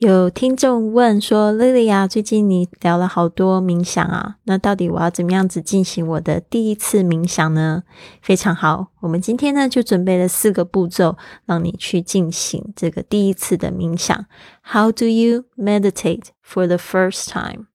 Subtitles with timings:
[0.00, 7.82] 有听众问说：“Lily 啊，最近你聊了好多冥想啊，那到底我要怎么样子进行我的第一次冥想呢？”
[8.22, 14.24] 非常好，我们今天呢就准备了四个步骤，让你去进行这个第一次的冥想。
[14.72, 17.66] How do you meditate for the first time？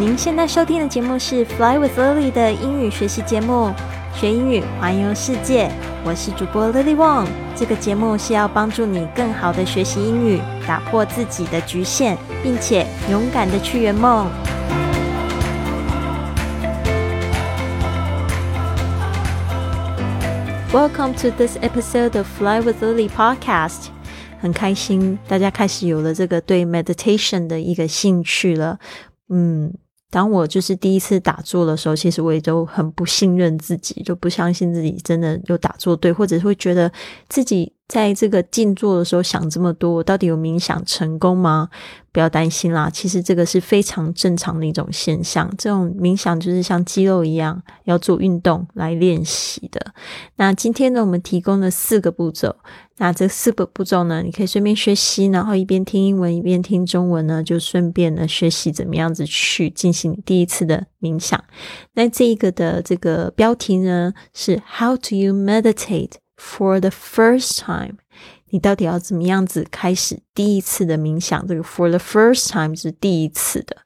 [0.00, 3.72] 您现在收听的节目是 Fly with Lily 的英语学习节目。
[4.12, 5.70] 学英语，环游世界。
[6.08, 7.26] 我是主播 Lily Wong。
[7.54, 14.26] 这个节目是要帮助你更好的学习英语，打破自己的局限，并且勇敢的去圆梦。
[20.72, 23.88] Welcome to this episode of Fly with Lily podcast。
[24.40, 28.78] 很开心，大家开始有了这个对 meditation 的一个兴趣了。
[29.28, 29.74] 嗯。
[30.10, 36.90] 当我就是第一次打坐的时候，其实我也都很不信任自己，就不相信自己真的有打坐对，或者会觉得
[37.28, 41.70] 自己在这个静坐的时候想这么多，到底有冥想成功吗？
[42.12, 45.48] 不要担心啦，其实这个是非常正常的一种现象。
[45.56, 49.94] 这种冥想就是像肌肉一样，要做运动来练习的。
[50.36, 52.54] 那今天呢，我们提供了四个步骤。
[52.96, 61.42] 那这四个步骤呢，你可以顺便学习，然后一边听英文一边听中文呢，就顺便呢学习怎么样子去进行第一次的冥想。
[61.94, 67.96] 那这一个的这个标题呢是 How do you meditate for the first time？
[68.50, 71.46] 你到底要怎么样子开始第一次的冥想？
[71.46, 73.76] 这个 for the first time 是第一次的。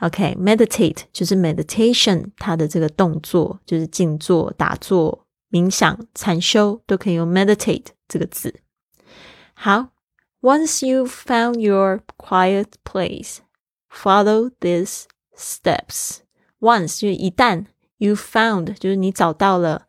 [0.00, 7.86] OK，meditate 就是 meditation，它的这个动作就是静坐、打坐、冥想、禅修都可以用 meditate。
[8.06, 8.60] 这个字。
[9.54, 9.88] 好
[10.40, 13.38] ，Once you found your quiet place,
[13.92, 15.04] follow these
[15.36, 16.18] steps.
[16.60, 17.66] Once 就是一旦
[17.98, 19.86] you found 就是你找到了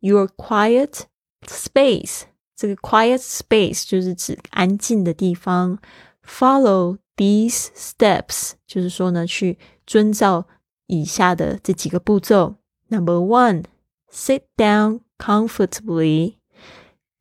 [0.00, 1.04] your quiet
[1.47, 2.21] space，
[2.55, 5.79] 这个 quiet space 就是指安静的地方。
[6.25, 10.47] Follow these steps 就是说呢，去遵照
[10.87, 12.55] 以下的这几个步骤。
[12.89, 13.65] Number one,
[14.11, 16.35] sit down comfortably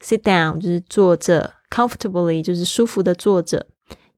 [0.01, 3.67] Sit down 就是坐着，comfortably 就是舒服的坐着。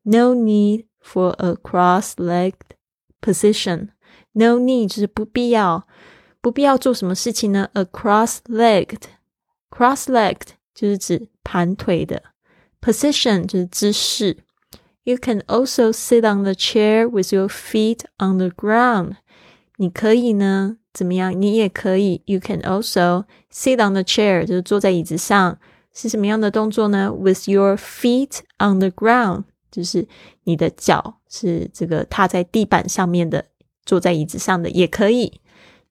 [0.02, 2.76] No need for a cross-legged
[3.22, 3.88] position.
[4.32, 5.86] No need 就是不必要，
[6.42, 7.70] 不必要做什么事情呢？
[7.72, 7.84] A
[9.74, 12.22] cross-legged，cross-legged 就是指盘腿的，
[12.80, 14.38] position 就是姿势。
[15.04, 19.16] You can also sit on the chair with your feet on the ground.
[19.76, 21.32] 你可以呢，怎么样？
[21.40, 22.22] 你也可以。
[22.26, 25.58] You can also sit on the chair，就是坐在椅子上。
[25.92, 27.12] 是什么样的动作呢？
[27.12, 30.06] With your feet on the ground，就是
[30.44, 33.46] 你的脚是这个踏在地板上面的，
[33.84, 35.40] 坐在椅子上的也可以。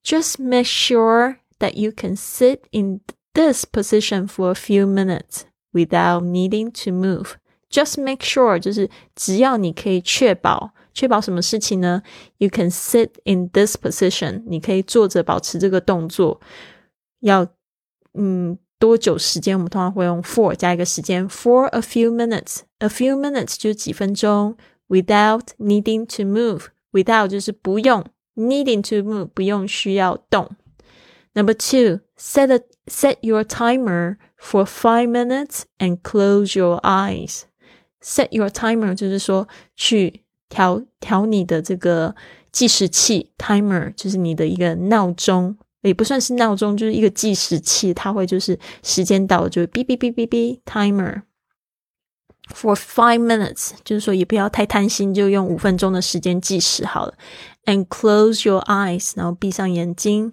[0.02, 3.00] Just make sure that you can sit in
[3.34, 7.34] this position for a few minutes without needing to move.
[7.70, 12.02] Just make sure，就是只要你可以确保，确保什么事情呢？
[12.38, 16.40] You can sit in this position，你可以坐着保持这个动作。
[17.20, 17.46] 要，
[18.14, 18.58] 嗯。
[18.80, 19.54] 多久时间？
[19.54, 24.56] 我们通常会用 for 加一个时间，for a few minutes。a few minutes 就是几分钟。
[24.88, 28.02] Without needing to move，without 就是不用，
[28.34, 30.56] needing to move 不用需要动。
[31.34, 37.42] Number two, set a set your timer for five minutes and close your eyes.
[38.02, 39.46] Set your timer 就是说
[39.76, 42.14] 去调调你的这个
[42.50, 45.56] 计时器，timer 就是你的一个闹钟。
[45.82, 51.22] 也不算是闹钟，就是一个计时器，它会就是时间到了就会哔哔哔哔哔 timer
[52.52, 57.14] for five minutes，就是说也不要太贪心，就用五分钟的时间计时好了。
[57.64, 60.32] And close your eyes，然后闭上眼睛。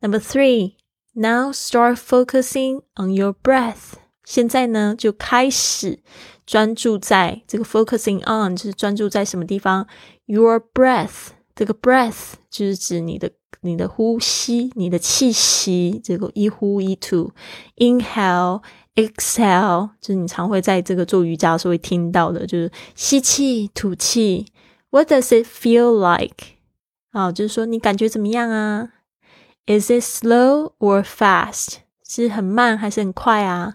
[0.00, 0.76] Number three,
[1.14, 3.94] now start focusing on your breath。
[4.24, 6.00] 现在呢就开始
[6.46, 9.86] 专注在这个 focusing on，就是专注在什么地方？
[10.26, 13.32] Your breath，这个 breath 就是指你的。
[13.60, 17.32] 你的呼吸，你的气息，这个一呼一吐，
[17.78, 18.60] inhale
[18.94, 24.48] exhale，就是你常会在这个做瑜伽的时候会听到的，就是吸气吐气。
[24.90, 26.44] What does it feel like？
[27.12, 28.90] 啊，就是说你感觉怎么样啊
[29.68, 31.78] ？Is it slow or fast？
[32.06, 33.74] 是很慢还是很快啊？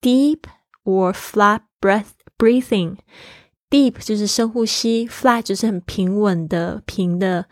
[0.00, 0.40] Deep
[0.84, 7.46] or flat breath breathing？Deep 就是深呼吸，flat 就是很平稳的平的。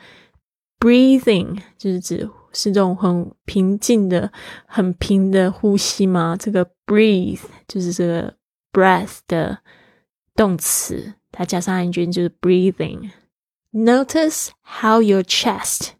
[0.79, 4.33] Breathing 就是指是这种很平静的、
[4.67, 6.37] 很平的呼吸吗？
[6.41, 8.35] 这个 breathe 就是这个
[8.73, 9.59] breath 的
[10.35, 15.91] 动词，它加上 ing 就是 breathing。Notice how your chest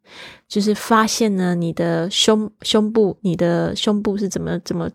[0.48, 4.90] 就是发现呢，你的胸胸部，你的胸部是怎么怎么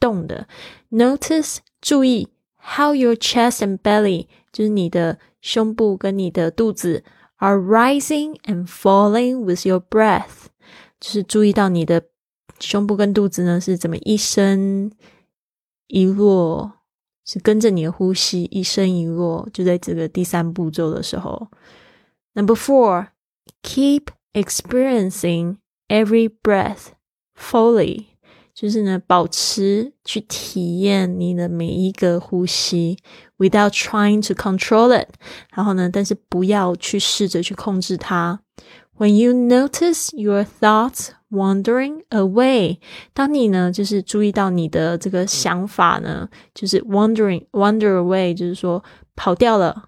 [0.00, 0.46] 动的。
[0.90, 7.04] Notice 注意 how your chest and belly，就是你的胸部跟你的肚子
[7.36, 10.46] are rising and falling with your breath，
[10.98, 12.02] 就是注意到你的
[12.60, 14.90] 胸部跟肚子呢是怎么一升
[15.88, 16.72] 一落，
[17.26, 21.48] 是跟着你的呼吸一升一落，就在这个第三步骤的时候。
[22.32, 23.08] Number four,
[23.62, 25.57] keep experiencing
[25.87, 26.87] every breath
[27.35, 28.05] fully，
[28.53, 32.97] 就是呢，保持去体验你的每一个呼吸，
[33.37, 35.09] without trying to control it。
[35.55, 38.41] 然后呢，但是不要去试着去控制它。
[38.97, 42.79] When you notice your thoughts wandering away，
[43.13, 48.83] 当你呢，就是注意到你的这个想法呢，就是 wandering wander away，就是说
[49.15, 49.85] 跑掉了。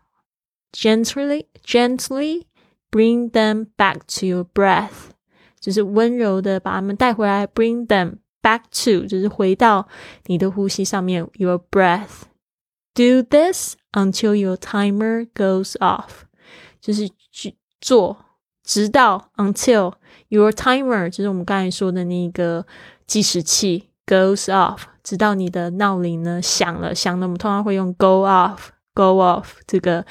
[0.72, 2.44] Gently, gently
[2.91, 5.11] bring them back to your breath，
[5.61, 7.47] 就是温柔的把他们带回来。
[7.47, 9.89] Bring them back to，就是回到
[10.27, 11.29] 你的呼吸上面。
[11.35, 12.23] Your breath.
[12.95, 16.25] Do this until your timer goes off，
[16.81, 18.17] 就是去做，
[18.63, 19.95] 直到 until
[20.29, 22.67] your timer，就是我们刚才说的那个
[23.07, 26.95] 计时器 goes off，直到你的闹铃呢响了。
[26.95, 30.07] 响了，我们通常会用 go off，go off 这个。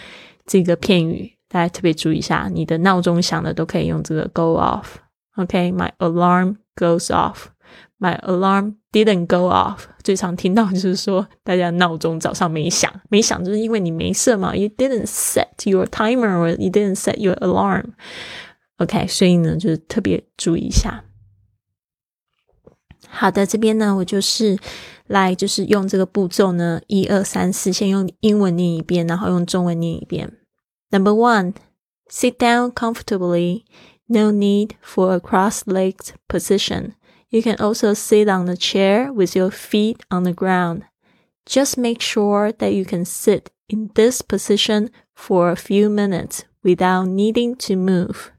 [0.47, 4.85] 这个片语，大家特别注意一下，你的闹钟响了都可以用这个 go off。
[5.35, 7.47] OK，my alarm goes off。
[7.97, 9.85] My alarm didn't go off。
[10.03, 17.93] 最常听到就是说，大家闹钟早上没响，没响就是因为你没设嘛，you didn't set your timer or you didn't set your alarm。
[18.77, 21.05] OK，所以呢，就是特别注意一下。
[23.07, 24.59] 好的，这边呢，我就是
[25.07, 30.33] 来就是用这个步骤呢，一二三四，先用英文念一遍，然后用中文念一遍。
[30.91, 31.55] Number one,
[32.09, 33.65] sit down comfortably.
[34.07, 36.95] No need for a cross-legged position.
[37.29, 40.85] You can also sit on the chair with your feet on the ground.
[41.45, 47.07] Just make sure that you can sit in this position for a few minutes without
[47.07, 48.31] needing to move.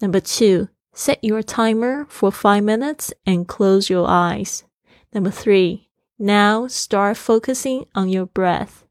[0.00, 4.64] Number two, Set your timer for five minutes and close your eyes.
[5.12, 8.86] Number three, now start focusing on your breath.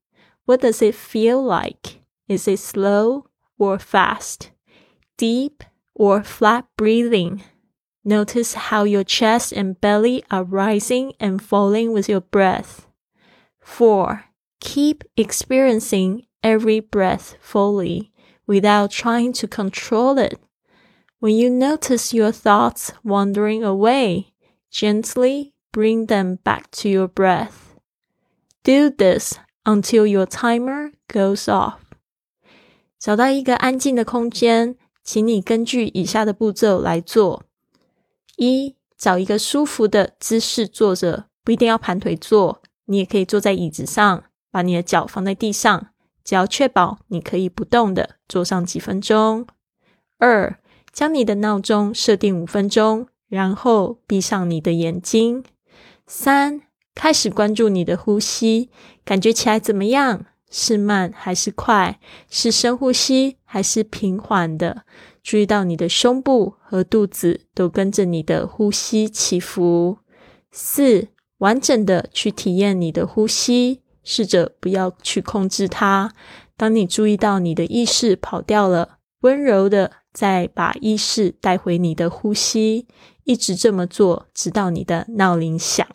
[0.46, 2.05] What does it feel like?
[2.28, 3.28] Is it slow
[3.58, 4.52] or fast?
[5.18, 5.64] Deep
[5.94, 7.44] or flat breathing?
[8.04, 12.88] Notice how your chest and belly are rising and falling with your breath.
[13.62, 14.26] 4.
[14.60, 18.12] Keep experiencing every breath fully
[18.46, 20.40] without trying to control it
[21.20, 24.34] when you notice your thoughts wandering away,
[24.70, 27.76] gently bring them back to your breath.
[28.64, 31.85] Do this until your timer goes off.
[33.00, 37.44] 找到一个安静的空间，请你根据以下的步骤来做：
[38.38, 45.90] 一、找一个舒服的姿势坐着，不一定要盘腿坐，你也可以坐在椅子上，把你的脚放在地上，
[46.24, 49.46] 只要确保你可以不动的坐上几分钟。
[50.18, 50.58] 二、
[50.92, 55.44] 将你的闹钟设定五分钟，然后闭上你的眼睛。
[56.08, 56.62] 三，
[56.96, 58.70] 开始关注你的呼吸，
[59.04, 60.26] 感觉起来怎么样？
[60.58, 62.00] 是慢还是快？
[62.30, 64.84] 是深呼吸还是平缓的？
[65.22, 69.98] 注意到你的胸部和肚子都跟着你的呼吸起伏。
[70.54, 71.10] 四，
[71.40, 76.14] 完整的去体验你的呼吸，试着不要去控制它。
[76.56, 79.92] 当你注意到你的意识跑掉了，温柔的。
[80.16, 82.88] 再把意识带回你的呼吸，
[83.26, 85.86] 一直这么做，直到你的闹铃响。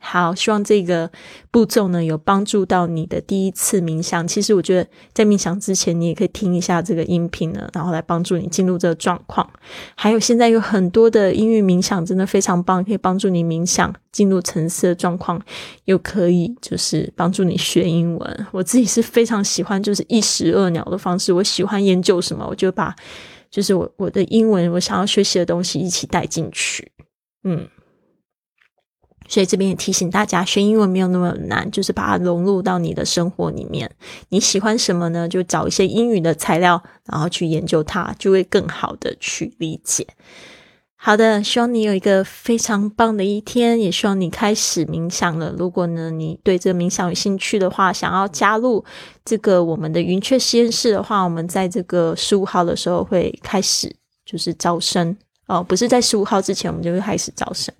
[0.00, 1.10] 好，希望这个
[1.50, 4.26] 步骤呢有帮助到你的第一次冥想。
[4.26, 9.48] 其实我觉得在冥想之前，你也可以听一下这个音频呢，然后来帮助你进入这个状况。
[9.96, 15.42] 还有现在有很多的音乐冥想，真的非常棒，可以帮助你冥想进入沉思的状况，
[15.86, 18.46] 又可以就是帮助你学英文。
[18.52, 21.32] 我自己是非常喜欢就是一石二鸟的方式。
[21.32, 22.94] 我喜欢研究什么，我就把
[23.50, 26.92] 就是我我的英文我想要学习的东西一起带进去。
[27.42, 27.68] 嗯。
[29.28, 33.88] 所以这边也提醒大家，学英文没有那么难，就是把它融入到你的生活里面。
[34.30, 35.28] 你喜欢什么呢？
[35.28, 40.06] 就找一些英语的材料，然后去研究它，就会更好的去理解。
[41.00, 45.54] 好的，希望你有一个非常棒的一天，也希望你开始冥想了。
[45.56, 48.84] 如果呢，你对这个冥想有兴趣的话，想要加入
[49.24, 53.94] 这个我们的云雀实验室的话，我们在这个十五号的时候会开始
[54.26, 55.16] 就是招生
[55.46, 57.72] 哦，不是在十五号之前，我们就会开始招生。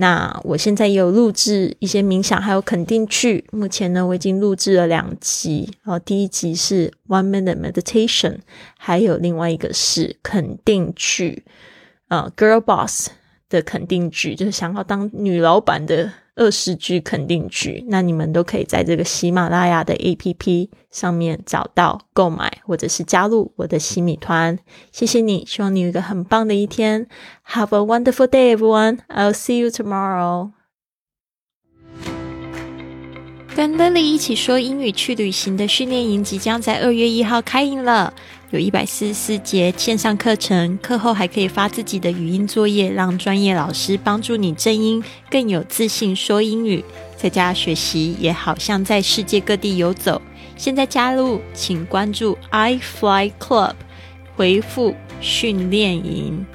[0.00, 3.44] 那我现在也有录制一些冥想，还有肯定句。
[3.52, 5.68] 目前呢，我已经录制了两集。
[5.82, 8.38] 然后第一集是 One Minute Meditation，
[8.78, 11.44] 还有另外一个是肯定句，
[12.08, 13.10] 呃，Girl Boss
[13.50, 24.58] 的肯定句，就是想要当女老板的二十句肯定句，那你们都可以在这个喜马拉雅的 APP 上面找到购买，或者是加入我的喜米团。
[24.92, 27.06] 谢谢你，希望你有一个很棒的一天。
[27.48, 28.98] Have a wonderful day, everyone.
[29.08, 30.50] I'll see you tomorrow.
[33.56, 38.14] 跟 Lily 一起说英语去旅行的训练营即将在二月一号开营了，
[38.50, 46.84] 有一百四十四节线上课程，课后还可以发自己的语音作业，让专业老师帮助你正音，更有自信说英语。
[47.16, 50.22] 在家学习也好像在世界各地游走。
[50.56, 53.74] 现在加入，请关注 i Fly Club，
[54.36, 56.46] 回复训练营。